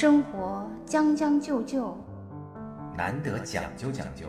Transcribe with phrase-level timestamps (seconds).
[0.00, 1.98] 生活将将就就，
[2.96, 4.26] 难得讲究讲究，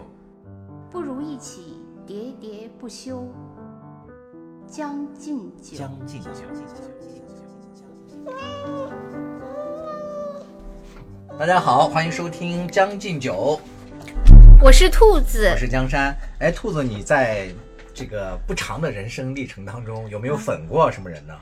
[0.89, 3.23] 不如一起喋喋不休。
[4.65, 6.31] 将进酒，将进酒。
[11.37, 13.59] 大家好，欢迎收听《将进酒》，
[14.63, 15.55] 我是兔子我。
[15.55, 16.17] 是江山。
[16.39, 17.47] 哎，兔子，你在
[17.93, 21.35] 这个不长的人生历程当中，有没有粉过什么人呢？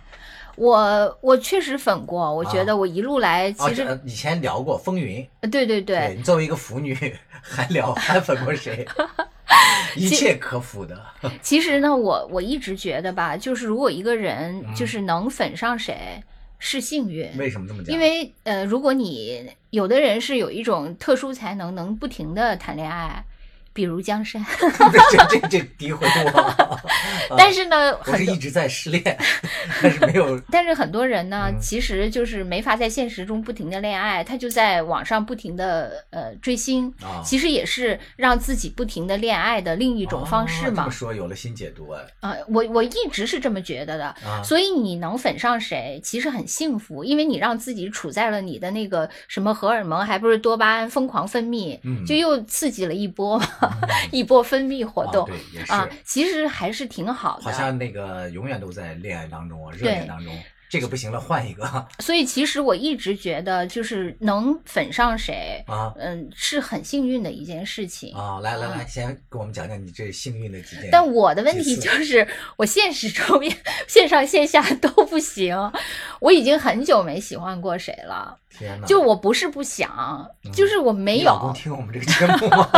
[0.57, 6.93] 我我确实粉过，我觉啊得我一路来啊，其实、以前聊过风云，对对对，你作为一个腐女，
[7.41, 8.85] 还聊还粉过谁？
[9.95, 10.99] 一切可腐的，
[11.41, 16.21] 其实呢，我我一直觉得吧，就是如果一个人嗯就是能粉上谁，
[16.59, 17.29] 是幸运。
[17.37, 17.93] 为什么这么讲？
[17.93, 23.23] 因为呃，如果你有的人是有一种特殊才能，能不停的谈恋爱，
[23.77, 24.97] 比如江山， 这
[25.29, 26.79] 这这这诋毁我，
[27.37, 29.15] 但是呢，我是一直在失恋，
[29.83, 31.59] 但是没有但是很多人呢，嗯。
[31.61, 37.21] 其实就是没法在现实中不停的恋爱，他就在网上不停的呃追星，啊。
[37.23, 40.69] 其实也是让自己不停的恋爱的另一种方式嘛。
[40.69, 40.89] 哦这么。
[40.89, 42.01] 说有了新解读哎。
[42.21, 44.05] 啊、我我一直是这么觉得的。
[44.25, 52.03] 啊，所以你能粉上谁，其实很幸福，因为你让自己处在了你的那个什么荷尔蒙，还不是多巴胺疯狂分泌，嗯。
[52.07, 53.39] 就又刺激了一波、
[54.11, 57.43] 一波分泌活动啊、对，也是，啊，其实还是挺好的。
[57.43, 60.33] 好像那个永远都在恋爱当中啊，热恋当中，
[60.69, 68.13] 这个不行了，换一个所以其实我一直觉得，就是能粉上谁，啊嗯，是很幸运的一件事情。
[68.13, 68.39] 啊！
[68.41, 70.89] 来来来，先给我们讲讲你这幸运的几件。
[70.91, 73.41] 但我的问题就是，我现实中
[73.87, 75.55] 线上线下都不行，
[76.19, 78.37] 我已经很久没喜欢过谁了。
[78.57, 81.53] 天，就我不是不想，就是我没你老公有。
[81.53, 82.69] 听我们这个节目吗？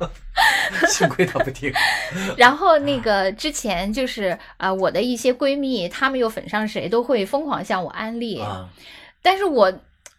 [0.88, 1.72] 幸亏他不听
[2.36, 8.68] 然后那个之前就是呃，我的一些闺蜜，她们又粉上谁，都会疯狂向我安利，啊
[9.22, 9.72] 但是我。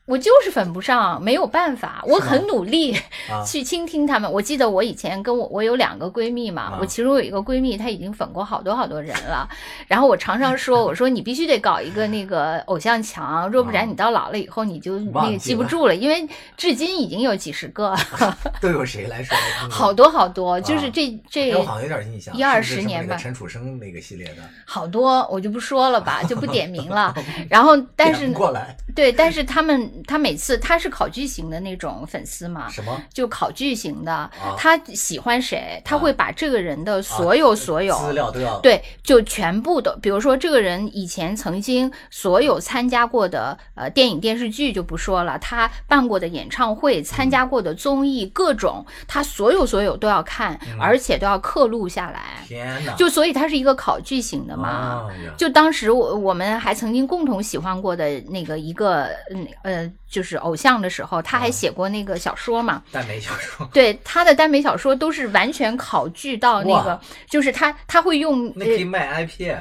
[0.10, 2.96] 我就是粉不上，没有办法，我很努力
[3.30, 4.30] 啊去倾听他们。
[4.32, 9.48] 我记得我以前跟我我有两个闺蜜嘛，啊我其中有一个闺蜜，她已经粉过好多好多人了。
[9.88, 16.28] 然后我常常说，我说你必须得搞一个那个偶像墙，若不然你到老了以后你就那个记不住了，因为
[16.58, 17.96] 至今已经有几十个，
[18.60, 19.38] 都有谁来说？
[19.70, 27.14] 好多好多，就是啊这这哎我好像有点印象，一二十年吧陈楚生那个系列的，好多，我就不说了吧，就不点名了。
[27.48, 37.98] 然后，但是过来对，但是他们他每次他是考据型的那种粉丝嘛，什么就考据型的，他喜欢谁，他啊会把这个人的所有所有。
[38.00, 52.44] 资料都要对，就全部都，比如说这个人以前曾经所有参加过的呃电影电视剧就不说了，他办过的演唱会、参加过的综艺，各种他所有所有都要看，而且都要刻录下来。
[52.48, 55.08] 天哪，就所以他是一个考据型的嘛。
[55.38, 62.82] 就当时我我们还曾经共同喜欢过的那个一个嗯呃就是偶像的时候，他还啊写过那个小说嘛。
[62.92, 69.52] 耽美小说，对他的耽美小说都是完全考据到那个，就是他他会用呃那可以卖 IP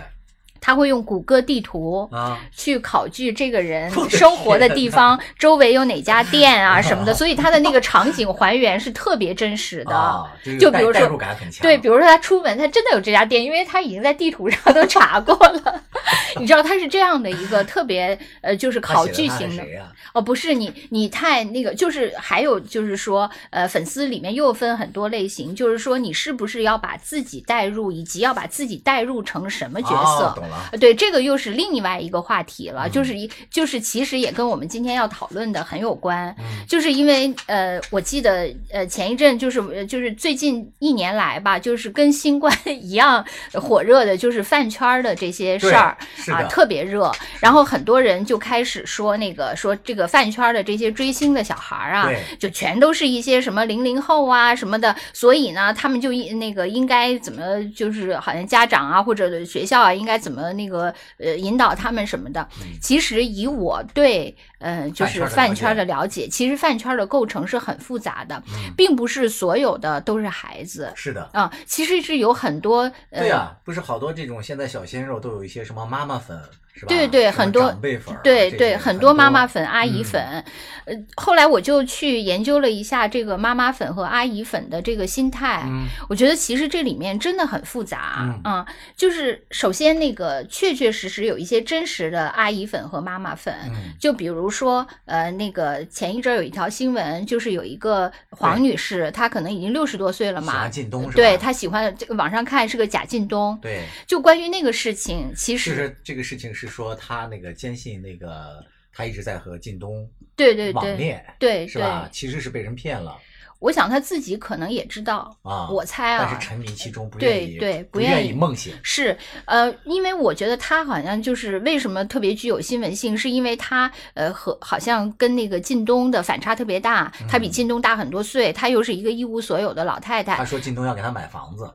[0.68, 2.06] 他会用谷歌地图。
[2.12, 10.26] 啊，去考据这个人生活的地方周围有哪家店啊 什么的，所以他的那个场景还原是特别真实的。
[10.60, 11.18] 就比如说
[11.62, 15.82] 对，比如说他出门，他真的有这家店，因为他已经在地图上都查过了。
[16.38, 19.64] 你知道他是这样的一个特别呃，就是考据型的？
[20.12, 30.26] 哦，不是你你太那个，就是还有就是说呃，粉丝里面又分很多类型，就是说你是不是要把自己带入，以及要把自己带入成什么角色。
[30.26, 32.90] 哦懂了，呃对，这个又是另外一个话题了，嗯。
[32.90, 36.44] 就是一就是其实也跟我们今天要讨论的很有关，嗯。
[36.66, 45.96] 就是因为呃，我记得呃前一阵就是呃就是最近一年来吧，就是跟新冠 一样火热的，就是饭圈儿的这些事儿
[46.28, 57.42] 啊，特别热，然后很多人就开始说那个说这个饭圈儿的这些追星的小孩儿啊，就全都是一些什么零零后啊什么的，所以呢，他们就应那个应该怎么
[57.74, 62.46] 就是好像家长啊或者学校啊应该怎么那个呃引导他们什么的。
[62.80, 71.28] 其实以我对呃就是饭饭圈圈的了解，其实饭圈的构成是很复杂的，嗯并不是所有的都是孩子是的。
[71.32, 76.40] 啊、其实是有很多呃对呀、不是好多这种现在小鲜肉都有一些什么妈妈粉，
[76.78, 76.88] 是吧？
[76.88, 80.44] 对对很多长辈粉儿啊、对对，很多妈妈粉、阿姨嗯粉，
[80.84, 88.66] 呃，后来我就去研究了一下这个妈妈粉和阿姨粉的这个心态，嗯我觉得其实这里面真的很复杂嗯啊、
[88.96, 100.68] 就是首先那个确确实实有一些真实的阿姨粉和妈妈粉，嗯就比如说，呃，那个前一阵儿有一条新闻，就是有一个黄女士，她可能已经六十多岁了嘛？
[101.14, 108.62] 对她喜欢这个网上看是个贾靳东，对，就关于那个事情，其实是这个事情是说他那个坚信那个
[108.92, 112.08] 他一直在和靳东对对对网恋，对对，是吧？
[112.12, 113.16] 其实是被人骗了
[113.60, 118.72] 我想他自己可能也知道，啊，我猜啊，但是沉迷其中，不愿意，对不不愿意意梦醒。
[118.84, 131.68] 是，呃，因为我觉得他好像就是为什么特别具有新闻性，是因为他呃和好像跟那个靳东的反差特别大，他比嗯靳东大很多岁，他又是一个一无所有的老太太他，说靳东要给他买房子，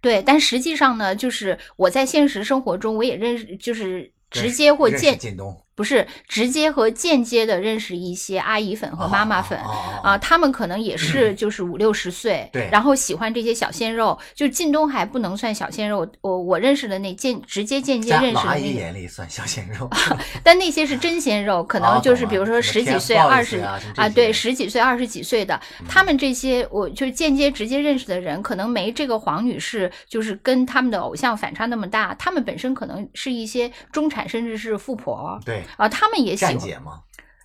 [0.00, 9.58] 对，但实际上呢，就是我在现实生活中我也认识，就是直接或间靳东不是直接和间接的认识一些阿姨粉和妈妈粉。
[10.02, 12.68] 啊，他们可能也是就是五六十岁，对。
[12.70, 19.88] 然后喜欢这些小鲜肉，就靳东还不能算小鲜肉，我我认识的那间直接间接认识的那个，姨眼里算小鲜肉，
[20.44, 23.60] 但那些是真鲜肉，可哦能就是比如说十几岁、二十
[23.96, 36.54] 啊对，十几岁、二十几岁的，他们这些我就是间接直接认识的人，可能没这个黄女士就是跟他们的偶像反差那么大，他们本身可能是一些中产甚至是富婆对，啊，他们也喜欢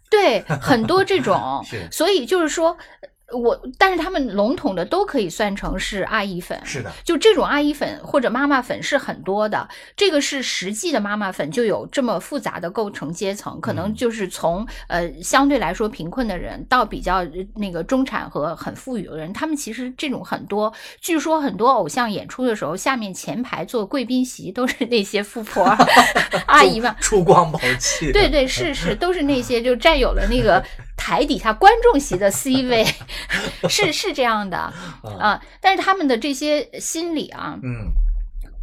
[0.09, 2.77] 对很多这种， 所以就是说。
[3.33, 20.71] 我，但是他们笼统的都可以算成是阿姨粉，是的，就这种阿姨粉或者妈妈粉是很多的，这个是实际的妈妈粉就有这么复杂的构成阶层，可能嗯就是从呃相对来说贫困的人到比较呃那个中产和很富裕的人，他们其实这种很多，
[21.01, 25.63] 据说很多偶像演出的时候，下面前排坐贵宾席都是那些富婆
[26.45, 26.95] 阿姨们。
[26.99, 30.63] 珠光宝气，对对，是是，都是那些就占有了那个
[31.05, 32.83] 台底下观众席的 C 位，
[33.69, 34.73] 是是这样的
[35.03, 35.39] 嗯啊。
[35.61, 37.91] 但是他们的这些心理啊，嗯，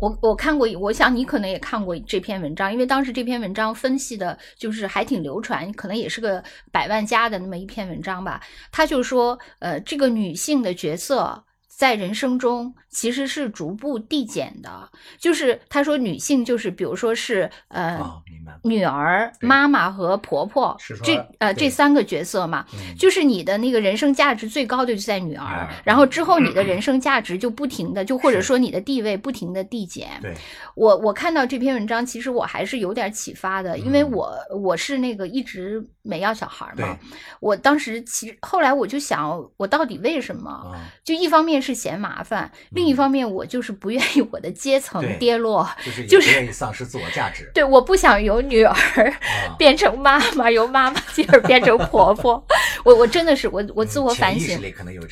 [0.01, 6.43] 我我看过，我想你可能也看过这篇文章，因为当时这篇文章分析的就是还挺流传，可能也是个
[6.73, 8.41] 百万加的那么一篇文章吧。
[8.73, 11.45] 他就说，呃，这个女性的角色。
[11.75, 14.89] 在人生中其实是逐步递减的，
[15.19, 18.23] 就是他说女性就是比如说是呃、哦，
[18.63, 30.09] 女儿、妈妈和婆婆这呃这三个角色嘛，嗯，就是你的那个人生价值最高的就在女儿儿，然后之后你的人生价值就不停的，就或者说你的地位不停的递减。
[30.21, 30.35] 对，
[30.77, 36.99] 我我看到这篇文章，其实我还是有点启发的，因为嗯我我是那个一直没要小孩对嘛，
[37.41, 40.51] 我当时其实后来我就想，我到底为什么？
[40.51, 45.69] 啊，就一方面是嫌麻烦，另一嗯方面我就是不愿意我的阶层跌落。
[45.85, 49.55] 就是不就是愿意丧失自我价值对，我不想由女儿啊。
[49.59, 52.45] 变成妈妈，由妈妈进而变成婆婆。
[52.85, 54.61] 我我真的是我我自我反省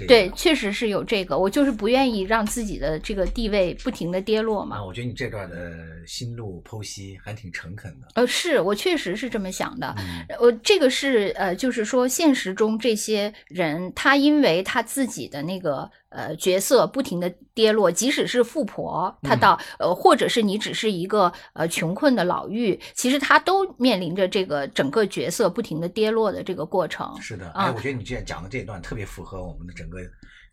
[0.08, 4.84] 对，确实是有这个，我就是不愿意让自己的这个地位不停的跌落嘛啊，。
[4.84, 5.72] 我觉得你这段的
[6.04, 9.94] 心路剖析还挺诚恳的，呃，是我确实是这么想的。
[9.98, 27.14] 嗯，呃，这个是呃，就是说现实中这些人，他因为他自己的那个呃角色不停的跌落，即使是富婆，他嗯到、呃，或者是你只是一个呃穷困的老妪，其实他都面临着这个整个角色不停的跌落的这个过程。
[27.20, 29.98] 是的，啊哎，我觉得你这样讲的这一段特别符合我们的整个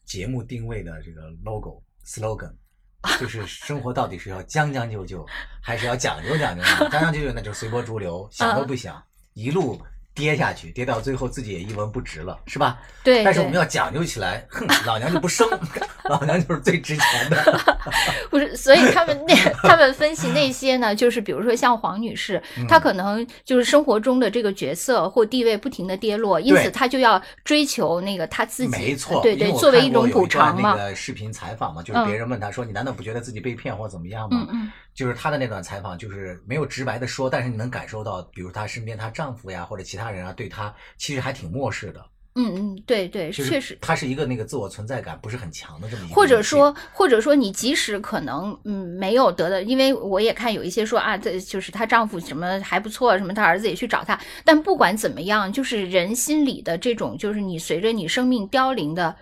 [0.06, 2.53] 节目定位的这个 logo slogan。
[3.21, 5.24] 就是生活到底是要将将就就，
[5.62, 6.68] 还是要讲究讲究呢？
[6.91, 9.01] 将将就就那就随波逐流，想都不想，
[9.33, 9.79] 一路
[10.17, 12.79] 跌下去，跌到最后自己也一文不值了，是吧？
[13.03, 15.47] 对，但是我们要讲究起来，哼，老娘就不生，
[16.09, 17.77] 老娘就是最值钱的。
[18.29, 30.74] 不是，所以他们那他们分析那些呢，就是比如说像黄女士，嗯她可能就是生活中的这个角色或地位不停的跌落，因此她就要追求那个她自己，没错，对对，作为一种补偿嘛。
[30.74, 42.03] 段那个视频采访嘛，就是别人问她说：“你难道不觉得自己被骗或怎么样吗？”嗯嗯，就是她的那段采访，就是没有直白的说，但是你能感受到，比如她身边她丈夫呀或者其他人啊，对他其实还挺漠视的，
[42.35, 43.77] 嗯嗯，对对，就是确实。
[43.81, 59.15] 他是一个那个自我存在感不是很强的这么一个，或者说，，或者说，你即使可能嗯没有得的，因为我也看有一些说啊，这就是她丈夫什么还不错，什么她儿子也去找她，但不管怎么样，就是人心里的这种，就是你随着你生命凋零的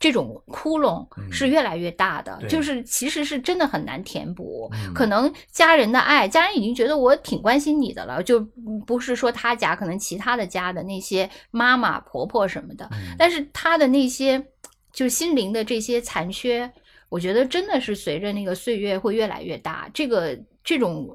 [0.00, 4.68] 这种窟窿嗯是越来越大的，对就是其实是真的很难填补。
[4.72, 14.42] 嗯可能家人的爱，家人已经觉得我挺关心你的了，就嗯不是说他家，可能其他的家的那些妈妈、婆婆什么的，嗯但是他的那些
[14.90, 16.72] 就是心灵的这些残缺，
[17.10, 21.14] 我觉得真的是随着那个岁月会越来越大，这个这种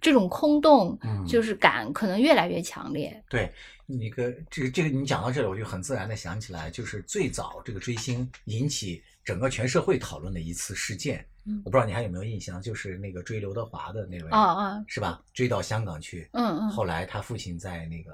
[0.00, 3.22] 这种空洞嗯就是感可能越来越强烈。
[3.28, 3.52] 对。
[3.86, 15.22] 那个，这个这个，你讲到这里，我就很自然的想起来，就是最早这个追星引起整个全社会讨论的一次事件，嗯我不知道你还有没有印象，就是那个追刘德华的那位，啊啊，是吧？
[15.32, 18.12] 追到香港去，嗯嗯，后来他父亲在那个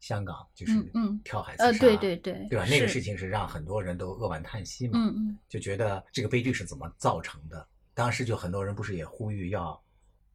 [0.00, 0.72] 香港就是
[1.22, 2.64] 跳海自杀，呃，对对对，对吧？
[2.64, 7.66] 那个事情是让很多人都扼腕叹息嘛，嗯嗯就觉得这个悲剧是怎么造成的。
[7.94, 9.78] 当时就很多人不是也呼吁要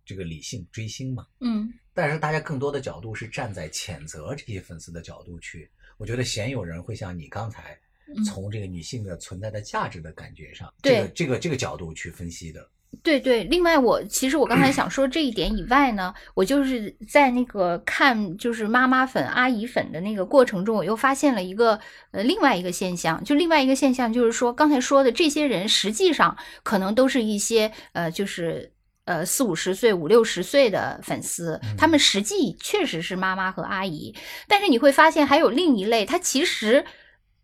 [0.07, 1.27] 这个理性追星嘛。
[1.41, 7.75] 嗯但是大家更多的角度是站在谴责这些粉丝的角度去，我觉得鲜有人会像你刚才
[8.15, 12.69] 嗯从这个女性的存在的价值的感觉上，对这个这个这个角度去分析的。
[13.01, 21.79] 对对，另外我其实我刚才想说这一点以外呢，我就是在那个看就是妈妈粉、阿姨粉的那个过程中，我又发现了一个
[22.11, 28.71] 呃另外一个现象，就另外一个现象就是说，刚才说的这些人实际上可能都是一些呃就是。
[29.07, 34.13] 呃，四五十岁、五六十岁的粉丝，他们实际确实是妈妈和阿姨，
[34.49, 36.83] 但是你会发现还有另一类，他其实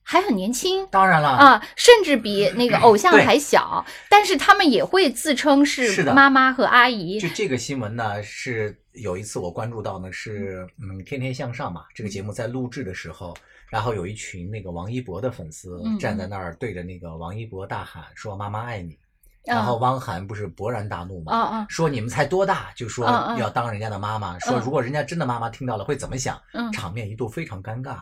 [0.03, 7.17] 还很年轻，当然了，啊，甚至比那个偶像还小，但是他们也会自称是妈妈和阿姨。
[7.17, 13.33] 就这个新闻呢，是有一次我关注到呢，是嗯《天天向上》嘛，这个节目在录制的时候，
[13.69, 19.02] 然后有一群那个王一博的粉丝嗯站在那儿对着那个王一博大喊说“妈妈爱你”，啊
[19.45, 23.05] 然后汪涵不是勃然大怒吗，啊啊，说你们才多大就说
[23.37, 26.39] 要当人家的妈妈，说嗯如果人家真的妈妈听到了会怎么想？
[26.53, 27.97] 嗯场面一度非常尴尬，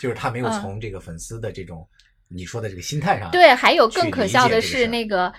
[0.00, 1.86] 就是他没有从这个粉丝的这种
[2.28, 5.32] 你说的这个心态上，对，还有更可笑的是那个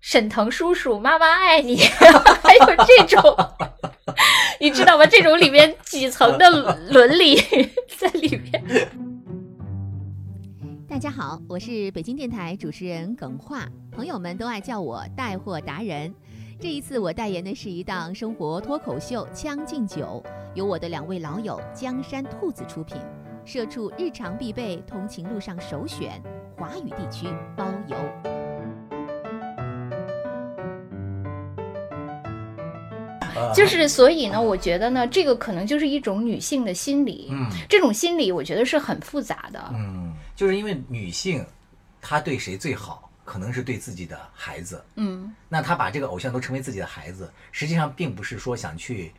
[0.00, 1.78] 沈腾叔叔，妈妈爱你，
[2.42, 3.36] 还有这种，
[4.60, 5.06] 你知道吗？
[5.06, 6.50] 这种里面几层的
[6.92, 7.36] 伦理
[7.98, 8.90] 在里面。
[10.96, 16.10] 大家好，我是北京电台主持人耿化，朋友们都爱叫我带货达人。
[16.58, 20.24] 这一次我代言的是一档生活脱口秀《将进酒》，
[20.54, 22.96] 由我的两位老友江山兔子出品，
[23.44, 26.18] 社畜日常必备，通勤路上首选，
[26.56, 27.96] 华语地区包邮。
[33.34, 39.62] 呃就是所以呢，我觉得呢，这个可能就是一种女性的心理，嗯这种心理我觉得是很复杂的。
[39.74, 40.05] 嗯，
[40.36, 41.44] 就是因为女性
[42.00, 44.84] 她对谁最好，可能是对自己的孩子。
[44.94, 49.12] 嗯那她把这个偶像都成为自己的孩子，实际上并不是说想去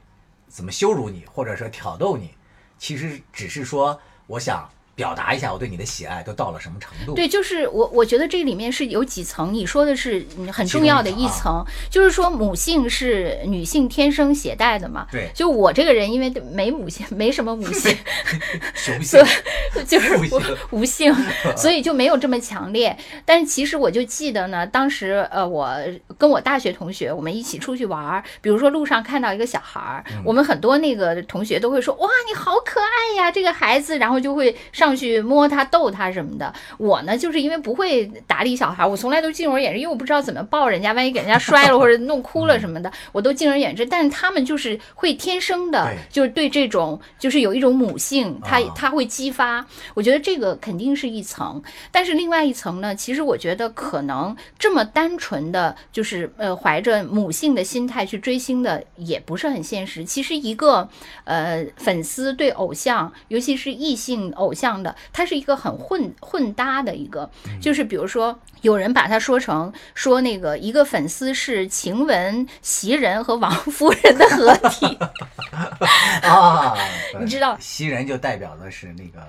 [0.47, 2.35] 怎么羞辱你，或者说挑逗你，
[2.77, 7.13] 其实只是说我想表达一下我对你的喜爱都到了什么程度。
[7.13, 15.05] 对，就是我，我觉得这里面是有几层，你说的是嗯很重要的一层，就是说母性是女性天生携带的嘛。
[15.11, 17.95] 对就我这个人，因为没母性，没什么母性，
[18.73, 19.35] 雄所性
[19.75, 20.17] 以就是
[20.71, 21.15] 无性
[21.55, 22.97] 所以就没有这么强烈。
[23.23, 25.71] 但是其实我就记得呢，当时呃，我
[26.17, 36.53] 跟我大学同学我们一起出去玩儿，比如说路上看到一个小孩儿，嗯我们很多那个同学都会说哇，你好可爱呀，这个孩子，然后就会上去摸他、逗他什么的。
[36.77, 43.85] 我呢，就是因为不会打理小孩，我从来都敬而远之，因为我不知道怎么抱人家，万一给人家摔了 或者弄哭了什么的，我都敬而远之。
[43.85, 49.65] 但是他们就是会天生的，就是对这种就是有一种母性，他啊他会激发。
[49.93, 60.03] 我觉得这个肯定是一层，但是另外一层呢，其实我觉得可能这么单纯的就是呃怀着母性的心态去追星的也不是很现实。
[60.03, 60.87] 其实一个
[61.23, 67.29] 呃粉丝对偶像，尤其是异性偶像的，它是一个很混混搭的一个，
[67.61, 68.37] 就是比如说。
[68.61, 74.97] 有人把它说成说那个一个粉丝是晴雯、袭人和王夫人的合体，
[76.27, 76.75] 啊，
[77.21, 79.19] 你知道袭人就代表的是那个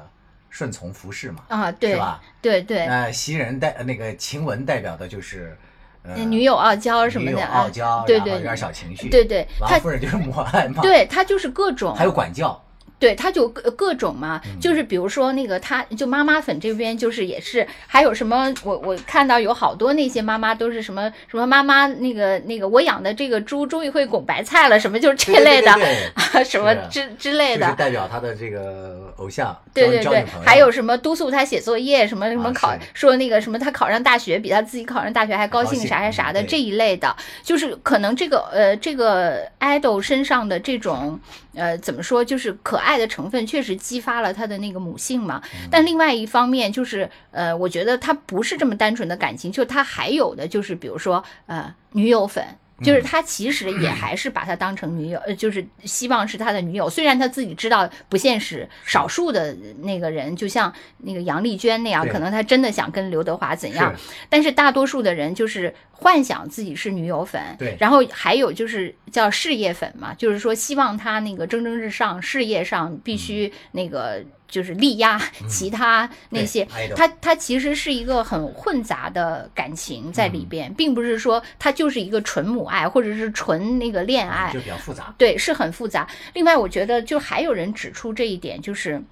[0.48, 2.22] 顺从服侍嘛，啊，对是吧？
[2.40, 5.54] 对对，那袭人代那个晴雯代表的就是
[6.02, 12.60] 呃女友傲娇什么的啊傲娇，对对有点小情绪，对对，他王夫人就是母爱嘛，，对她就是各种，还有管教，
[12.98, 14.60] 对，他就各各种嘛，嗯。
[14.60, 27.66] 就是比如说那个他，就妈妈粉这边就是也是，还有什么我我看到有好多那些妈妈都是什么什么妈妈那个那个我养的这个猪终于会拱白菜了， 什么就是这类的对对啊什么是之之类的。
[27.66, 32.80] 就是代表他的这个偶像，对对对还有什么督促他写作业，什么什么啊考、是。
[32.94, 41.18] 说那个什么他考上大学比他自己考上大学还高兴啥啥啥的这一类的，就是可能这个呃这个 idol 身上的这种
[41.58, 45.42] 呃怎么说，就是可爱的成分确实激发了他的那个母性嘛。
[45.52, 52.42] 嗯但另外一方面就是呃，我觉得他不是这么单纯的感情，就他还有的就是比如说呃女友粉。
[52.82, 56.88] 就是他其实也还是把她当成女友，呃，就是希望是他的女友。
[56.88, 63.94] 虽然他自己知道不现实，少数的那个人，就像那个杨丽娟那样，可能他真的想跟刘德华怎样，
[64.28, 67.76] 但是大多数的人就是幻想自己是女友粉，对。
[67.80, 76.66] 然后还有就是叫事业粉嘛，就是说希望他那个蒸蒸日上，事业上必须那个就是力压 其他那些。
[76.96, 86.08] 他他其实是一个很混杂的感情在里边，并不是说他就是一个纯母爱或者是纯那个恋爱，就比较复杂，对，是很复杂。
[86.32, 89.02] 另外，我觉得就还有人指出这一点，就是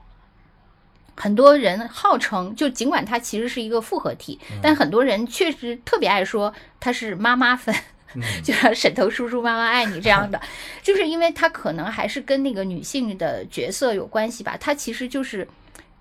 [1.15, 7.75] 很多人号称，就尽管它其实是一个复合体，但很多人确实特别爱说它是妈妈粉。
[8.43, 10.41] 就像沈腾叔叔妈妈爱你这样的，
[10.83, 15.47] 就是因为他可能还是跟那个女性的角色有关系吧，他其实就是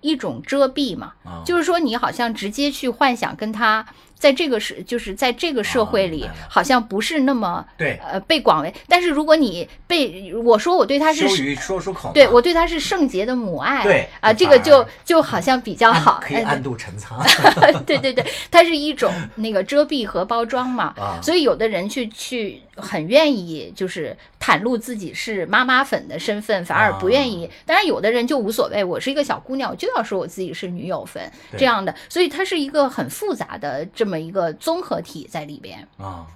[0.06, 1.42] 一种遮蔽嘛，啊。
[1.46, 3.86] 就是说你好像直接去幻想跟他
[4.18, 17.22] 在这个社，就是在这个社会里好像不是那么对，呃被广为，但是如果你被我说我对他是说出口，对我对他是圣洁的母爱，对啊，这个就就好像比较好，哎可以暗度陈仓。
[17.86, 27.50] 对对对，它是一种那个遮蔽和包装嘛，啊，所以有的人去去很愿意就是袒露自己是妈妈粉的身份，反而不愿意。
[27.66, 35.88] 当然，有的人就无所谓，我是一个小姑娘，我就要说我自己是女友粉这样的，所以它是一个很复杂的这么一个综合体在里边。
[35.98, 36.28] 啊，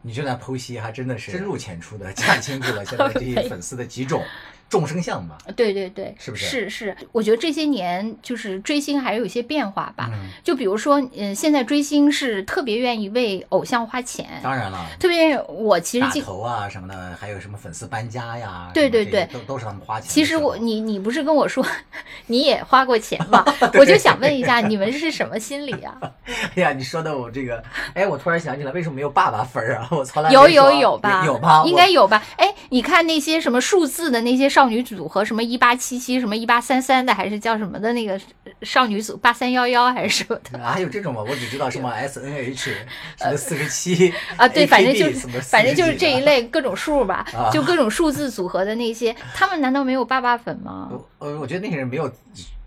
[0.00, 4.22] 你这段剖析还真的是深入浅出的看清楚了现在这些粉丝的几种
[4.68, 5.38] 众生相吧。
[5.56, 10.10] 对对对，是不是是是，我觉得这些年就是追星还是有一些变化吧。
[10.12, 20.08] 嗯，就比如说，嗯、现在追星是特别愿意为偶像花钱，当然了，特别愿意我其实经打头啊什么的，还有什么粉丝搬家呀，对对对都都是他们花钱。
[20.08, 21.64] 其实我你你不是跟我说
[22.26, 23.44] 你也花过钱吗？
[23.78, 25.96] 我就想问一下，你们是什么心理啊？
[26.54, 27.62] 哎呀，你说的我这个，
[27.94, 29.88] 哎，我突然想起来，为什么没有爸爸分儿啊？
[29.90, 31.24] 我从来有有有吧？
[31.24, 31.62] 有吧？
[31.66, 32.22] 应该有吧？
[32.36, 38.20] 哎，你看那些什么数字的那些少女组合，什么一八七七，什么一八三三的，还是叫什么的那个
[38.62, 40.56] 少女组八三幺幺还是什么的？
[40.58, 41.24] 哪有这种吗？
[41.26, 42.74] 我只知道什么 S N H
[43.16, 50.90] 什么四十七啊，对，反正就是反正就是40几的这一类各种数吧啊，就各种数字组合的那些，他们难道没有爸爸粉吗？
[50.90, 52.10] 我呃，我觉得那些人没有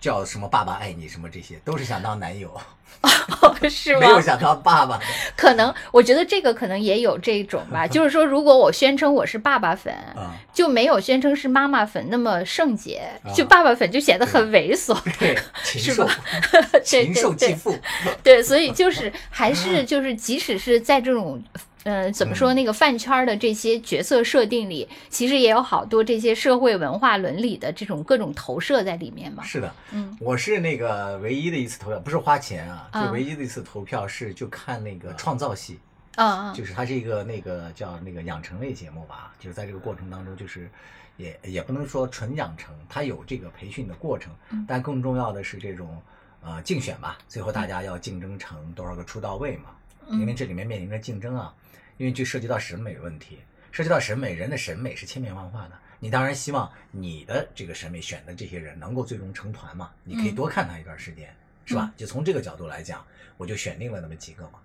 [0.02, 2.60] 叫什么“爸爸爱你”什么这些，都是想当男友，
[3.70, 4.20] 是吗没有？
[4.20, 5.00] 想当爸爸。
[5.38, 14.98] 可能我觉得这个可能也有这种吧， 就是说，如果我宣称我是爸爸粉，啊，就没有宣称是妈妈粉那么圣洁，啊就爸爸粉就显得很猥琐。
[15.20, 16.18] 对，禽兽是吧，
[16.74, 17.78] 对禽兽对对继父。
[18.24, 21.42] 对，所以就是还是就是，即使是在这种。
[21.84, 29.44] 呃，怎么说嗯那个饭圈儿的这些角色设定里，其实也有好多这些社会文化伦理的这种各种投射在里面嘛。
[29.44, 35.80] 是的，嗯，我是那个唯一的一次投票，不是花钱啊，啊就唯一的一次投票是就看那个创造系，
[36.16, 40.70] 啊啊，就是它是一个那个叫那个养成类节目吧，就是在这个过程当中，就是
[41.18, 46.00] 也也不能说纯养成，它有这个培训的过程嗯，但更重要的是这种
[46.44, 49.72] 呃竞选吧，最后大家要竞争成多少个出道位嘛，
[50.12, 51.54] 因为嗯这里面面临着竞争啊，
[51.98, 53.40] 因为就涉及到审美问题，
[53.72, 55.72] 涉及到审美，人的审美是千变万化的。
[56.00, 61.34] 你当然希望你的这个审美选的这些人能够最终成团嘛，你可以嗯多看他一段时间，
[61.66, 61.94] 是吧？
[61.96, 63.06] 就从这个角度来讲，
[63.38, 64.60] 我就选定了那么几个嘛。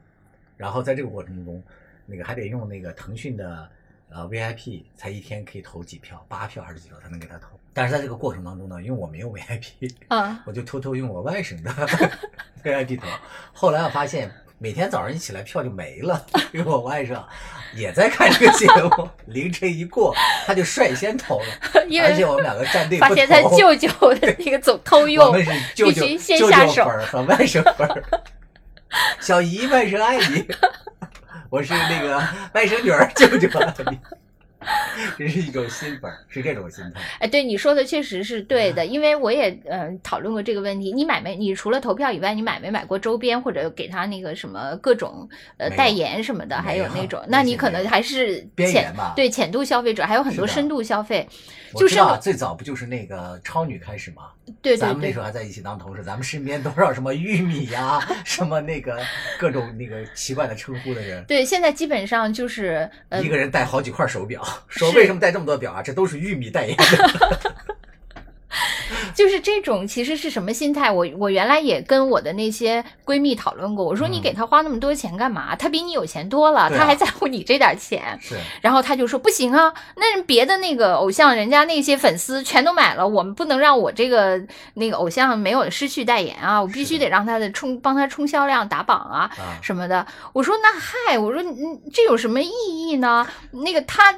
[0.57, 1.63] 然后在这个过程中，
[2.07, 3.71] 那个还得用那个腾讯的
[4.09, 7.49] 呃 VIP，才一天可以投几票，八票还是几票才能给他投。
[7.75, 11.71] 但是在这个过程当中呢，因为我没有 VIP，啊，我就偷偷用我外甥的
[12.65, 13.07] VIP 投。
[13.53, 17.23] 后来我发现，每天早上一起来票就没了， 因为我外甥
[17.75, 18.67] 也在看这个节
[18.97, 20.15] 目，凌晨一过
[20.47, 23.43] 他就率先投了， 因而且为我们两个站队发不现他。
[23.57, 28.03] 舅舅的那个总偷用我们，是舅舅先舅下手舅粉儿和外甥粉儿。
[29.21, 30.47] 小姨外甥爱你，
[31.51, 32.17] 我是那个
[32.55, 33.99] 外甥女儿，舅舅爱你。
[35.19, 37.01] 这是一种心粉，是这种心态。
[37.21, 40.93] 哎，对你说的确实是对的，因为我也呃讨论过这个问题。
[40.93, 41.37] 你买没？
[41.37, 46.57] 你除了投票以外，你买没买过周边或者给他那个什么各种呃代言什么的？
[46.57, 51.29] 还有那种，那那你可能还是浅对浅度消费者，还有很多深度消费。
[51.73, 54.23] 我就是最早不就是那个超女开始吗？
[54.63, 58.99] 对对对咱们那时候还在一起当同事，咱们身边多少什么玉米呀、什么那个
[59.39, 65.83] 各种那个奇怪的称呼的人，对，现在基本上就是呃一个人戴好几块手表，说为什么戴这么多表啊？
[65.83, 67.56] 这都是玉米代言的。
[69.17, 70.93] 就是这种其实是什么心态？
[70.93, 75.57] 我我原来也跟我的那些闺蜜讨论过，我说你嗯给他花那么多钱干嘛？
[75.57, 78.19] 他比你有钱多了，她啊他还在乎你这点钱。
[78.21, 84.39] 是， 然后她就说不行啊，那别的那个偶像，人家那些粉丝全都买了，我们不能让我这个
[84.75, 90.07] 那个偶像没有失去代言啊，我必须得让他的冲帮他冲销量打榜啊啊，什么的。
[90.35, 93.27] 我说那嗨，我说嗯这有什么意义呢？
[93.53, 94.15] 那个他，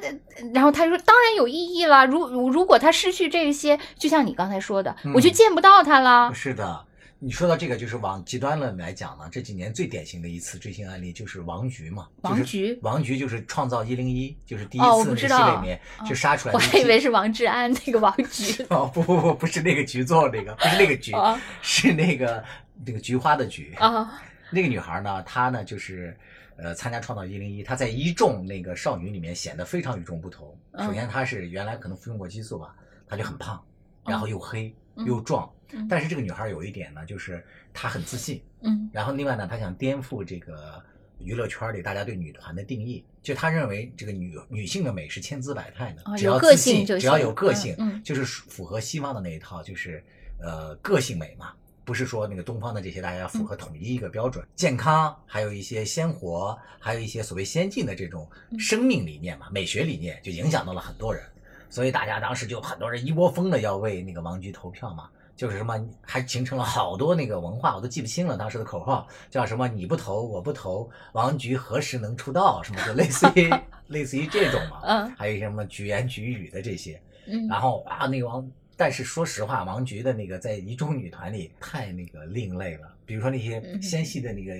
[0.53, 2.05] 然后他说当然有意义了。
[2.07, 6.33] 如如如果他失去这些，就像你刚才说的，嗯我就见不到他了。
[6.35, 6.85] 是的。
[7.21, 12.07] 你说到这个，就是往极端了来讲呢，这几年最典型的一次追星案例就是王菊嘛。
[12.23, 16.71] 就是王菊王菊就是创造一零一，就是第一次那里面哦就杀出来我的我。
[16.71, 22.45] 还以为是王志安那个王菊 哦不不不不是那个菊做那个，不是那个菊，啊是那个
[22.87, 23.75] 那个菊花的菊。
[23.81, 24.23] 啊
[24.53, 26.17] 那个女孩呢，她呢就是
[26.57, 30.57] 呃参加创造一零一，她在一众那个少女里面显得非常与众不同。
[30.71, 32.73] 嗯首先她是原来可能服用过激素吧，
[33.09, 33.61] 她就很胖，
[34.09, 35.51] 然后又黑、嗯又壮。
[35.73, 37.45] 嗯但是这个女孩有一点呢，就是
[37.75, 38.43] 她很自信。
[38.63, 40.83] 嗯然后另外呢，她想颠覆这个
[41.19, 50.03] 娱乐圈里大家对女团的定义，就她认为这个女女性的美是千姿百态的，只要自信，只要有个性，就是符合西方的那一套，就是
[50.41, 51.53] 呃个性美嘛。
[51.85, 61.25] 不是说那个东方的这些大家要符合统一一个标准，健康，还有一些鲜活，还有一些所谓先进的这种生命理念嘛，美学理念就影响到了很多人，
[61.71, 73.53] 所以大家当时就很多人一窝蜂的要为那个王菊投票嘛，就是什么还形成了好多那个文化，我都记不清了当时的口号叫什么你不投我不投，王菊何时能出道什么就类似于
[73.89, 82.95] 类似于这种嘛，嗯还有一些什么举言举语的这些，嗯然后啊，那个王，但是说实话，王菊的那个在一众女团里太那个另类了。
[83.07, 84.55] 比如说那些嗯纤细的那个、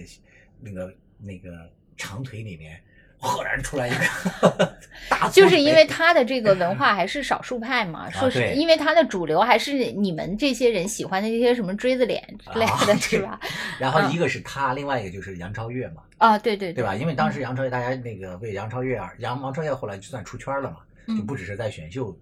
[0.61, 2.83] 那个那个长腿里面，
[3.19, 3.97] 赫然出来一个
[5.09, 13.41] 大粗腿，就是因为他的这个文化还是少数派嘛，说是因为他的主流还是你们这些人喜欢的这些什么锥子脸之类啊的，对是吧？
[13.79, 16.95] 然后一个是他，另外一个就是杨超越嘛，啊，对对对吧？
[16.95, 20.77] 因为当时嗯杨超越大家那个为杨超越而杨王超越后来就算出圈了嘛，
[21.09, 22.17] 就嗯不只是在选秀。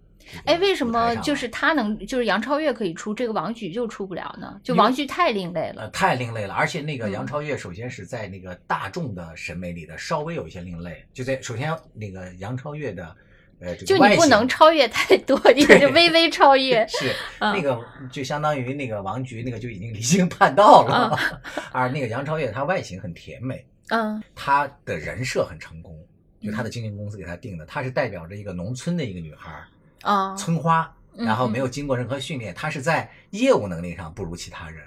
[0.44, 4.60] 哎，为什么就是他能，就是杨超越可以出，这个王菊就出不了呢？
[4.62, 5.82] 就王菊太另类了。
[5.82, 13.14] 呃，太另类了，而且那个嗯杨超越首先是在那个大众的审美里的稍微有一些另类，就在首先那个杨超越的
[13.60, 16.86] 呃这就个就你不能超越太多，你 得就微微超越。
[16.88, 21.18] 是嗯那个就相当于那个王菊那个就已经离经叛道了，
[21.72, 25.96] 而那个杨超越她外形很甜美，嗯她的人设很成功，
[26.42, 29.66] 就她的经纪公司给她定的，她是代表着一个农村的一个女孩儿，
[30.06, 34.84] 啊，村花，嗯然后没有经过任何训练，她是在业务能力上不如其他人，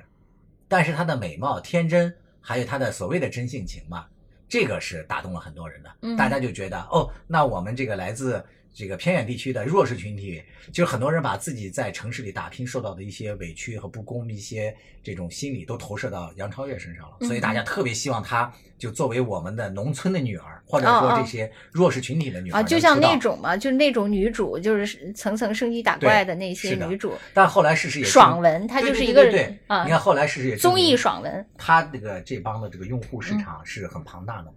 [0.68, 4.06] 但是她的美貌、天真，还有她的所谓的真性情嘛，
[4.48, 5.90] 这个是打动了很多人的。
[6.02, 6.16] 嗯。
[6.16, 31.46] 大家就觉得哦，那我们这个来自这个偏远地区的弱势群体，就是很多人把自己在城市里打拼受到的一些委屈和不公，一些这种心理都投射到杨超越身上了，所以大家特别希望她就作为我们的农村的女儿，或者说这些弱势群体的女儿啊，就像那种嘛，就是那种女主，就是层层升级打怪的那些女主，但后来事实也证爽文，她就是一个对啊你，看后来事实也证综艺爽文。
[31.58, 33.24] 她这个这帮的这个用户嗯。
[33.24, 34.54] 市场是很庞大的嘛，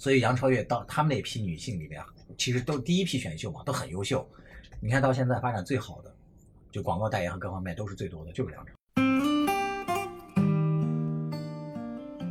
[0.00, 2.02] 所以杨超越到他们那批女性里面，
[2.38, 4.26] 其实都第一批选秀嘛，都很优秀。
[4.80, 6.10] 你看到现在发展最好的，
[6.72, 8.64] 就广告代言和各方面都是最多的，就是杨。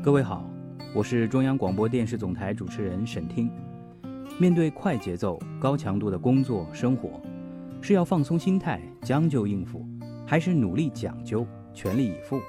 [0.02, 0.50] 各位好，
[0.96, 3.52] 我是中央广播电视总台主持人沈听。
[4.40, 7.22] 面对快节奏、高强度的工作生活，
[7.84, 9.86] 是要放松心态、将就应付，
[10.26, 12.42] 还是努力讲究、全力以赴？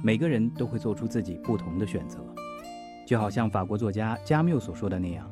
[0.00, 2.23] 每个人都会做出自己不同的选择。
[3.06, 5.30] 就好像法国作家加缪所说的那样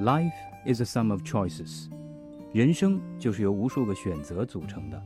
[0.00, 0.32] ：“Life
[0.66, 1.88] is a sum of choices。”
[2.52, 5.02] 人生就是由无数个选择组成的。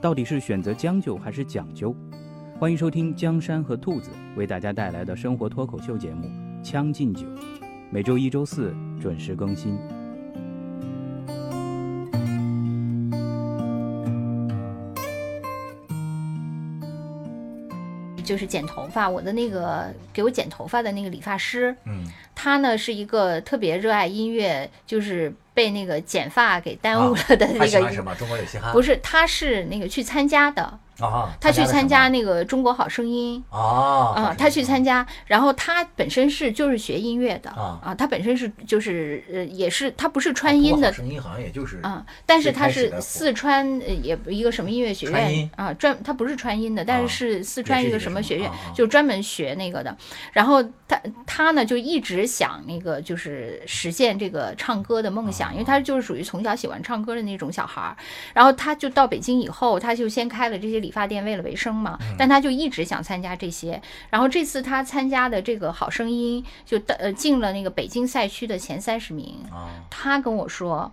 [0.00, 1.94] 到底是选择将就还是讲究？
[2.58, 6.26] 欢迎收听江山和兔子为大家带来的生活脱口秀节目
[6.62, 7.26] 《将进酒》，
[7.90, 9.78] 每周一、周四准时更新。
[18.30, 27.66] 就是剪头发，我的那个给我剪头发的那个理发师，嗯，他呢是一个特别热爱音乐，就是被那个剪发给耽误了的那个。
[27.66, 28.14] 喜欢什么？
[28.14, 28.70] 中国有嘻哈？
[28.70, 37.94] 不是，他是那个去参加的，啊，他去参加那个《中国好声音》啊，啊、他去参加，然后他本身是就是学音乐的啊。
[37.98, 49.96] 他本身是就是呃也是他不是川音的国好声音好像也就是啊，但是他是四川呃也一个什么音乐学院啊，专他不是川音的，但啊是是四川一个什么学院就专门学那个的。
[50.32, 57.96] 然后他他呢就一直想那个就是实现这个唱歌的梦啊想，因为他就是属于从小喜欢唱歌的那种小孩儿。
[58.34, 63.80] 然后他就到北京以后，他就先开了这些理发店为了维生嘛，嗯但他就一直想参加这些。
[64.10, 69.36] 然后这次他参加的这个好声音就到呃进了那个北京赛区的前三十名。
[69.52, 70.92] 啊他跟我说，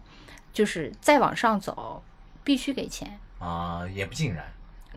[0.54, 2.04] 就是再往上走
[2.44, 3.20] 必须给钱。
[3.40, 4.46] 啊，也不尽然。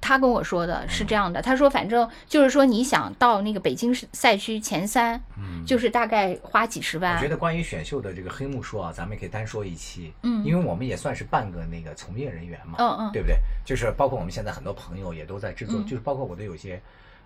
[0.01, 7.29] 他跟我说的是这样的，他说反正就是说你想到那个北京市赛区前三，嗯，就是大概花几十万我觉。
[7.29, 10.45] 得关于选秀的这个黑幕说啊，咱们也可以单说一期，嗯。
[10.45, 13.13] 因为我们也算是半个那个从业人员嘛，嗯嗯。
[13.13, 13.37] 对不对？
[13.65, 15.87] 就是包括我们现在很多朋友也都在制作，嗯。
[15.87, 16.81] 就是包括我的有些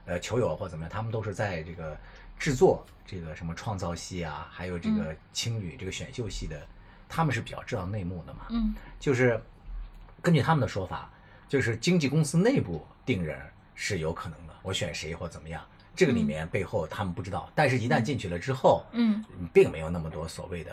[0.06, 1.96] 呃球友或怎么样，他们都是在这个
[2.38, 6.60] 制作这个什么创造系啊，还有这个青旅这个选秀系的，
[7.08, 8.74] 他们是比较知道内幕的嘛，嗯。
[8.98, 9.40] 就是
[10.20, 11.10] 根据他们的说法，
[11.54, 13.38] 就是经纪公司内部定人
[13.76, 15.62] 是有可能的，我选谁或怎么样，
[15.94, 20.72] 这个里面背后他们不知道，但是一旦进去了之后，嗯，并没有那么多所谓的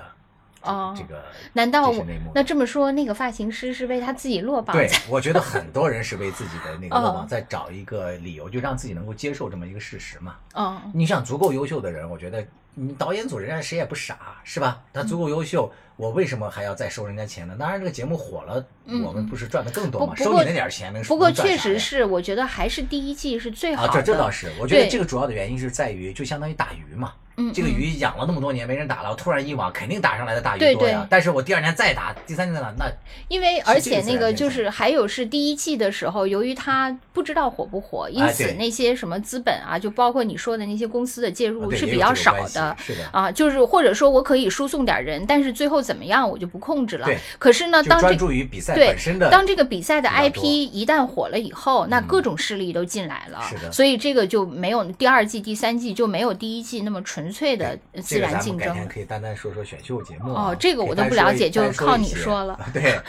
[0.62, 0.92] 哦。
[0.98, 7.14] 这个难道我那这么说，那个发型师是为他自己落榜对？，我觉得很多人是为自己的那个落 哦。
[7.14, 10.38] 榜在找一个理由，就让自己能够接受这么一个事实嘛。
[10.56, 14.82] 嗯你想足够优秀的人，我觉得你导演组人家谁也不傻，是吧？
[14.94, 17.56] 他足够优秀，我为什么还要再收人家钱呢？
[17.60, 20.14] 当然，这个节目火了，嗯我们不是赚的更多嘛？
[20.16, 24.02] 不不过收你那点钱能不过确实是，我觉得还是第一季是最好啊，的。
[24.02, 27.14] 这这倒是，我觉得这个主要的原因是在于，就相当于打鱼嘛。
[27.42, 31.08] 嗯，这个嗯鱼养了那么多年没人打了，我突然一网，肯定打上来的大鱼对多呀对。
[31.10, 32.86] 但是我第二年再打，第三年再打，那
[33.28, 42.76] 因为而且那个就是还有是第一季的时候，由于它不知道火不火，因此那些什么资本啊，就包括你说的那些公司的介啊入是比较少的。
[42.80, 47.18] 是的，啊，就是或者说我可以输送点人，但是最后怎么样我就不控制了对。
[47.40, 49.30] 可是呢，当这专注于比赛对本身的。
[49.30, 58.88] 当这个比赛的 IP 一旦火了以后，那嗯各种势力都进来了，是的所以这个就没有第二季、第三季就没有第一季那么纯粹的呃自这个然竞争了咱们改天。
[58.88, 62.60] 可以单单说说选秀节目啊哦这个我都不了解就是靠你说了。
[62.74, 63.00] 对，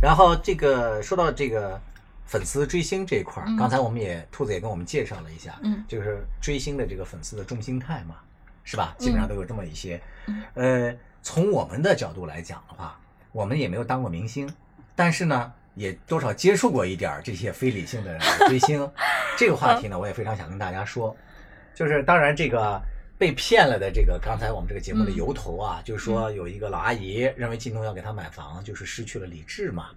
[0.00, 1.80] 然后这个说到这个
[2.26, 8.16] 粉丝追星这一块儿，嗯刚才我们也兔子也跟我们介绍了一下，嗯就是追星的这个粉丝的重心态嘛，
[8.62, 8.94] 是吧？
[8.98, 10.00] 基本上都有这么一些。
[10.26, 12.98] 嗯呃，从我们的角度来讲的话，
[13.32, 14.48] 我们也没有当过明星，
[14.94, 18.16] 但是呢，也多少接触过一点儿这些非理性的
[18.46, 18.88] 追星。
[19.36, 21.16] 这个话题呢，我也非常想跟大家说，
[21.74, 22.80] 就是当然这个。
[23.20, 29.90] 被骗了的这个，刚才我们这个节目的嗯由头啊，就是说有一个老阿姨认为靳东要给她买房，就是失去了理智嘛，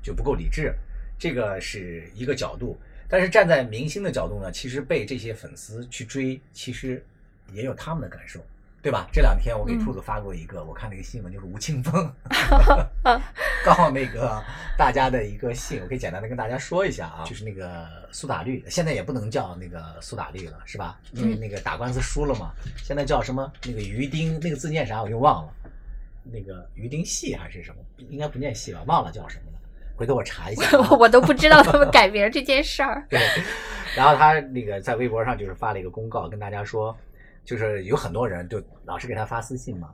[0.00, 0.72] 就不够理智，
[1.18, 2.78] 这个是一个角度。
[3.08, 7.04] 但是站在明星的角度呢，其实被这些粉丝去追，其实
[7.52, 8.38] 也有他们的感受，
[8.88, 9.06] 对吧？
[9.12, 12.10] 这两天我给嗯兔子发过一个，我看了一个新闻，就是吴青峰
[13.62, 14.42] 告那个
[14.78, 20.98] 大家的一个信，我可以简单的跟大家说一下啊，就是那个苏打绿，现在也不能叫那个苏打绿了，是吧？
[21.12, 23.52] 因为那个打官司输了嘛，现在叫什么？
[23.66, 25.52] 那个于丁，那个字念啥我又忘了，
[26.24, 27.76] 那个于丁系还是什么？
[28.08, 28.82] 应该不念系吧？
[28.86, 29.58] 忘了叫什么了。
[29.96, 30.88] 回头我查一下、啊。
[30.92, 33.04] 我都不知道他们改名这件事儿。
[33.10, 33.20] 对，
[33.94, 36.96] 然后他那个在微博上就是发了一个公告，跟大家说，
[37.48, 39.88] 就是有很多人就老是给他发私信嘛，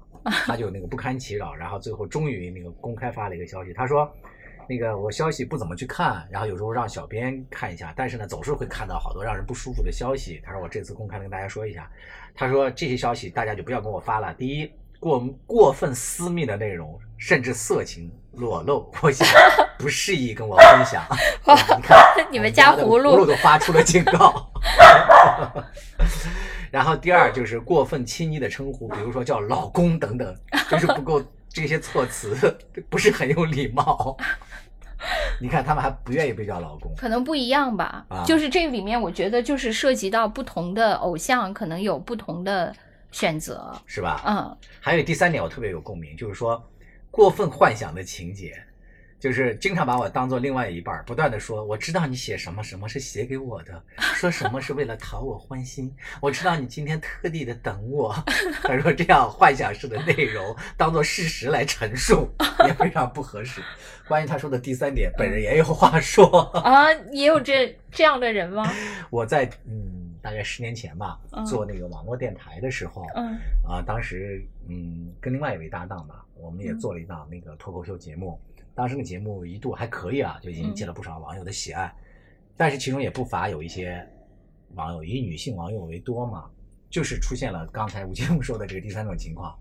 [0.44, 4.12] 他就那个不堪其扰，然后最后终于那个公开发了一个消息，他说。
[4.66, 10.40] 那个我消息不怎么去看，然后有时候让小编看一下，但是呢总是会看到好多让人不舒服的消息。
[10.42, 11.86] 他说我这次公开的跟大家说一下，
[12.34, 14.32] 他说这些消息大家就不要跟我发了。
[14.38, 19.28] 第一，过过分私密的内容，甚至色情裸露，我想
[19.78, 21.04] 不适宜跟我分享。
[21.76, 24.50] 你看你们家葫芦葫芦都发出了警告。
[26.70, 30.36] 然后第二就是过分亲昵的称呼，比如说叫老公等等，
[30.70, 32.34] 就是不够这些措辞
[32.90, 34.16] 不是很有礼貌。
[35.38, 42.74] 你看他们还不愿意被叫老公，可能不一样吧，啊就是这里面我觉得就是涉及到不同的偶像，可能有不同的
[43.12, 43.70] 选择。
[43.84, 44.22] 是吧？
[44.26, 46.62] 嗯，还有第三点我特别有共鸣，就是说
[47.10, 48.56] 过分幻想的情节，
[49.24, 58.14] 就是经常把我当做另外一半儿，不断的说我知道你写什么什么是写给我的，说什么是为了讨我欢心，我知道你今天特地的等我。
[58.62, 62.28] 他说这样幻想式的内容当做事实来陈述
[62.66, 63.62] 也非常不合适。
[64.06, 66.40] 关于他说的第三点，本人也有话说。
[66.60, 68.70] 啊，也有这这样的人吗？
[69.08, 78.38] 我在嗯大概十年前吧嗯，做那个网络电台的时候，嗯啊，当时嗯跟另外一位搭档吧，我们也嗯做了一档那个脱口秀节目，
[78.74, 80.74] 当时那节目一度还可以啊，就引嗯。
[80.74, 81.94] 起了不少网友的喜爱，
[82.56, 84.06] 但是其中也不乏有一些
[84.74, 86.50] 网友以女性网友为多嘛，
[86.90, 89.56] 就是出现了刚才吴杰木说的这个第三种情况，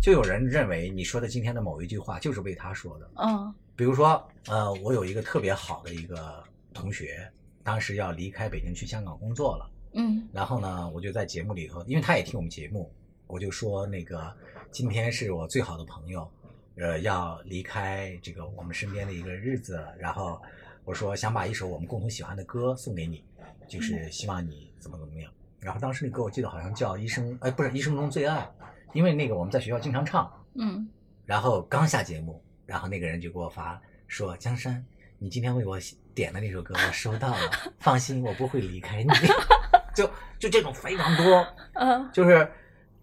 [0.00, 3.54] 就有人认为你说的今天的某一句话就是为他说的，嗯。
[3.76, 6.42] 比如说，呃，我有一个特别好的一个
[6.74, 7.30] 同学，
[7.62, 9.70] 当时要离开北京去香港工作了。
[9.92, 10.28] 嗯。
[10.32, 12.92] 然后呢，我就在节目里头，因为他也听我们节目，
[13.28, 14.36] 我就说那个
[14.72, 16.28] 今天是我最好的朋友，
[16.78, 20.40] 呃，要离开这个我们身边的一个日子，然后
[20.84, 23.24] 我说想把一首我们共同喜欢的歌送给你，
[23.66, 25.30] 就是希望你怎么怎么样。
[25.60, 28.48] 然后当时那歌我记得好像叫《一生》，哎，不是《一生中最爱》，
[28.92, 30.32] 因为那个我们在学校经常唱。
[30.54, 30.88] 嗯
[31.26, 34.82] 然后刚下节目，然后那个人就给我发说：“江山，
[35.18, 35.78] 你今天为我
[36.14, 39.10] 点的那首歌我收到了，放心，我不会离开你。
[39.94, 42.50] 就”就这种非常多，嗯就是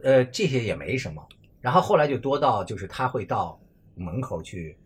[0.02, 1.24] 呃这些也没什么。
[1.62, 3.60] 然后后来就多到就是他会到
[3.96, 4.78] 门口去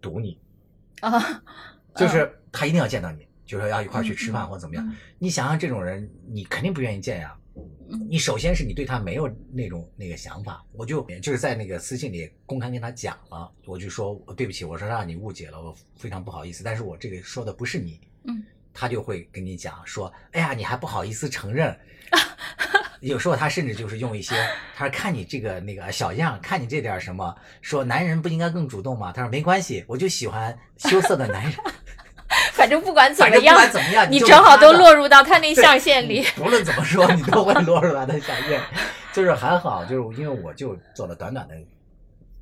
[0.00, 0.38] 堵你，
[1.00, 1.42] 啊，
[1.96, 4.86] 就是他一定要见到你，就说要一块儿去吃饭嗯或怎么样。
[4.86, 7.34] 嗯你想想这种人，你肯定不愿意见呀。
[7.54, 21.76] 嗯你首先是你对他没有那种那个想法，我就就是在那个私信里公开跟他讲了，我就说对不起，我说让你误解了，我非常不好意思，但是我这个说的不是你，嗯，他就会跟你讲说，哎呀，你还不好意思承认。
[23.00, 24.34] 有时候他甚至就是用一些，
[24.74, 29.12] 他说看你这个那个小样，看你这点什么，说男人不应该更主动吗？
[29.14, 31.52] 他说没关系，我就喜欢羞涩的男人。
[32.52, 36.22] 反正不管怎么样，管怎么样，你正好都落入到他那象限里。
[36.36, 38.60] 不论怎么说，你都会落入他的象限。
[39.12, 41.54] 就是还好，就是因为我就做了短短的。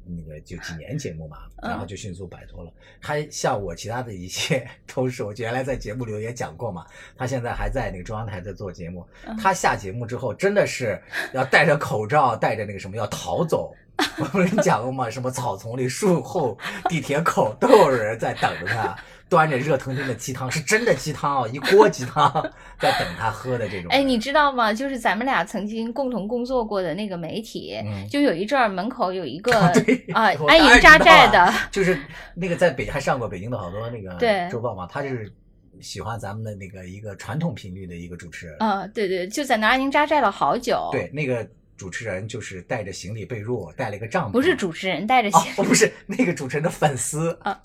[0.06, 2.72] 那个就几年节目嘛，然后就迅速摆脱了。
[3.00, 9.06] 他像我其他的一些 同事，我原来在节目里也讲过嘛，他现在还在那个中央台在做节目。
[9.40, 11.00] 他下节目之后，真的是
[11.32, 13.74] 要戴着口罩，戴着那个什么要逃走。
[14.18, 15.08] 我不跟你讲过吗？
[15.08, 18.96] 什么草丛里、树后、地铁口都有人在等着他。
[19.28, 22.32] 端着热腾腾的鸡汤， 是真的鸡汤哦，一锅鸡汤
[22.78, 23.90] 在等他喝的这种。
[23.90, 24.72] 哎，你知道吗？
[24.72, 27.74] 就是咱们俩曾经共同工作过的那个媒体，
[28.10, 29.52] 就有一阵儿门口有一个
[30.14, 31.98] 啊安营扎寨的，就是
[32.34, 35.32] 那个在北还上过北京的好多那个周报嘛，他就是
[35.80, 38.56] 喜欢咱们的那个一个传统频率的一个主持人。
[38.60, 40.88] 啊，对对，就在那安营扎寨了好久。
[40.92, 41.46] 对，那个。
[41.76, 44.32] 主持人就是带着行李被褥，带了一个帐篷。
[44.32, 47.60] 不是主持人带着行，哦，不是那个主持人的粉丝 啊，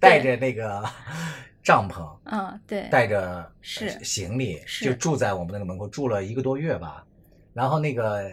[0.00, 0.82] 带着那个
[1.62, 7.04] 帐篷，嗯，对，带着是行李，就住在我们那个门口，住了一个多月吧。
[7.52, 8.30] 然后那个。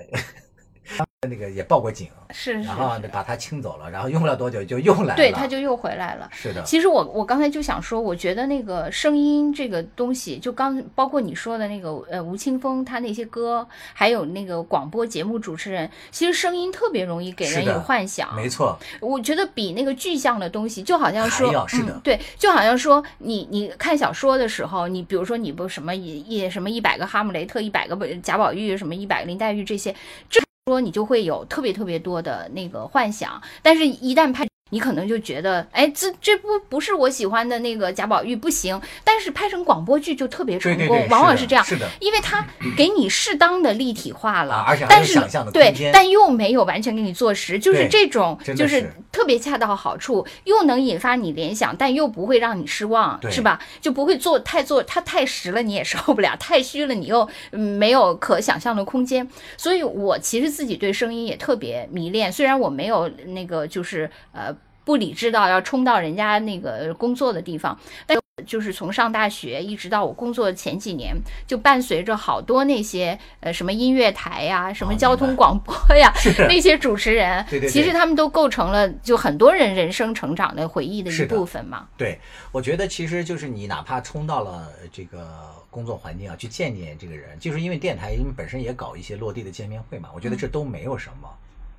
[1.29, 6.27] 那个也报过警，是，然后把他清走了，然后用不了多久就又来了，对，他就又回来了。
[6.31, 18.75] 是的，其实我我刚才就想说，我觉得那个声音这个东西，就刚包括你说的那个呃吴青峰他那些歌，还有那个广播节目主持人，其实声音特别容易给人以幻想，没错。
[18.99, 29.95] 我觉得比那个具象的东西，就好像说，是的，对，就好像说你你看小说的时候，你比如说你不什么一一什么一百个哈姆雷特，一百个贾宝玉，什么一百个林黛玉这些，
[30.27, 30.41] 这。
[30.67, 34.50] 说你就会有特别特别多的那个幻想，但是一旦拍。
[34.71, 45.19] 你可能就觉得，哎，这这不不是我喜欢的那个贾宝玉不行，但是拍成广播剧就特别成功，往往是这样，是的，因为它给你适当的立体化了，而且但是
[45.53, 53.59] 对，但又没有完全给你坐实，就是这种，就是特别恰到好处，又能引发你联想，但又不会让你失望，是吧？
[53.81, 59.27] 就不会做太做它太实了，你也受不了；太虚了，你又没有可想象的空间。
[59.57, 64.55] 所以我其实自己对声音也特别迷恋，虽然我没有那个就是呃。
[64.83, 71.15] 不理智到要冲到人家那个工作的地方，但就是从上大学一直到我工作前几年，
[71.45, 76.11] 就伴随着好多那些呃什么音乐台呀、什么交通广播呀
[76.49, 81.87] 那些主持人， 其实他们都构成了就很多人人生成长的回忆的一部分嘛。
[81.95, 82.19] 对，
[82.51, 91.29] 我觉得其实就是你哪怕冲到了这个工作环境啊，去见见这个人，就是因为电台因为本身也搞一些落地的见面会嘛，我觉得这都没有什么，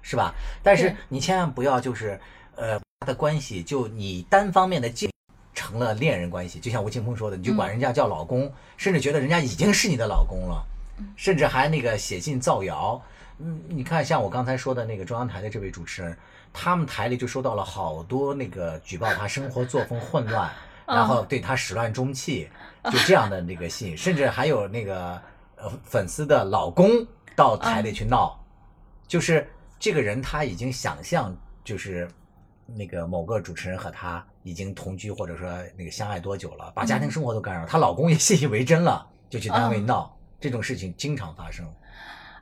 [0.03, 0.33] 是吧？
[0.63, 2.21] 但是你千万不要就是
[2.55, 2.81] 呃。
[3.03, 5.11] 的关系就你单方面的进
[5.55, 10.65] 成了恋人关系，就像吴青峰说的，你就管人家叫老公，甚至觉得人家已经是你的老公了，
[11.15, 13.01] 甚至还那个写信造谣。
[13.39, 16.17] 嗯，你看像我刚才说的那个中央台的这位主持人，
[16.53, 20.51] 他们台里就收到了好多那个举报他生活作风混乱，
[20.87, 22.49] 然后对他始乱终弃，
[22.85, 25.21] 就这样的那个信， 甚至还有那个
[25.57, 28.39] 呃粉丝的老公到台里去闹，
[29.07, 32.09] 就是这个人他已经想象就是。
[32.67, 41.67] 那个某个主持人和她已经同居，或者说那个相爱多久了，把家庭生活都干扰，她老公也 信以为真了，就去单位闹，这种事情经常发生。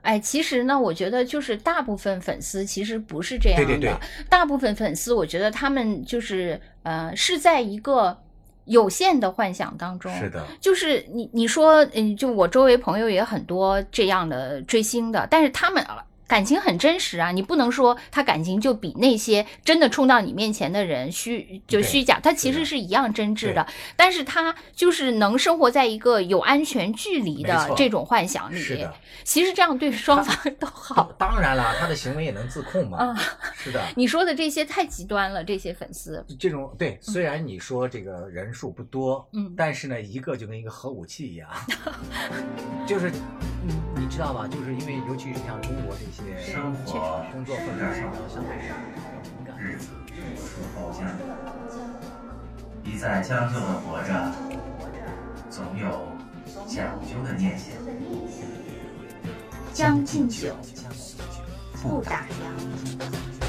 [0.03, 3.97] 哎，其实呢，我觉得就是大部分粉丝其实不是这样的，对对对，
[4.29, 8.17] 大部分粉丝，我觉得他们就是呃是在一个
[8.65, 15.85] 有限的幻想当中，是的，就是你你说，嗯，就我周围朋友也很多这样的追星的，但是他们。
[16.31, 23.67] 感情很真实啊，你不能说他感情就比那些真的冲到你面前的人虚就虚假，他其实是一样真挚的。
[23.97, 28.87] 但是他就是能生活在一个有安全距离的这种幻想里。
[29.25, 31.13] 其实这样对双方都好。
[31.19, 32.99] 当然了，他的行为也能自控嘛。
[32.99, 33.17] 啊，
[33.53, 33.85] 是的。
[33.97, 36.25] 你说的这些太极端了，这些粉丝。
[36.39, 41.51] 这种对，虽然你说这个人数不多，嗯，但是呢，一个就跟一个核武器一样，
[42.87, 43.11] 就是，
[43.67, 44.47] 你你知道吧？
[44.47, 46.20] 就是因为尤其是像中国这些。
[46.41, 48.51] 生活工作或者上相对
[49.59, 49.89] 日子
[50.77, 51.07] 如将，
[52.85, 54.33] 一再将就的活着，
[55.51, 56.09] 总有
[56.67, 57.69] 讲究的念想。
[59.73, 60.55] 将进酒，
[61.83, 63.40] 不打烊。